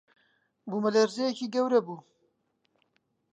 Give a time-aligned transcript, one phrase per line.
[0.69, 1.99] بوومەلەرزەیێکی گەورە بوو